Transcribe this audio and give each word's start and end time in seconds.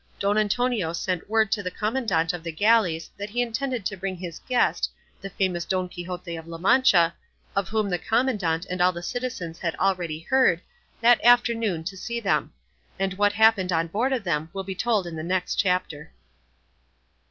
Don 0.17 0.35
Antonio 0.35 0.93
sent 0.93 1.29
word 1.29 1.51
to 1.51 1.61
the 1.61 1.69
commandant 1.69 2.33
of 2.33 2.41
the 2.41 2.51
galleys 2.51 3.11
that 3.17 3.29
he 3.29 3.39
intended 3.43 3.85
to 3.85 3.95
bring 3.95 4.17
his 4.17 4.41
guest, 4.49 4.89
the 5.21 5.29
famous 5.29 5.63
Don 5.63 5.87
Quixote 5.87 6.35
of 6.37 6.47
La 6.47 6.57
Mancha, 6.57 7.13
of 7.55 7.69
whom 7.69 7.87
the 7.87 7.99
commandant 7.99 8.65
and 8.65 8.81
all 8.81 8.91
the 8.91 9.03
citizens 9.03 9.59
had 9.59 9.75
already 9.75 10.21
heard, 10.21 10.59
that 11.01 11.23
afternoon 11.23 11.83
to 11.83 11.95
see 11.95 12.19
them; 12.19 12.51
and 12.97 13.13
what 13.13 13.33
happened 13.33 13.71
on 13.71 13.85
board 13.85 14.11
of 14.11 14.23
them 14.23 14.49
will 14.53 14.63
be 14.63 14.73
told 14.73 15.05
in 15.05 15.15
the 15.15 15.21
next 15.21 15.53
chapter. 15.57 16.11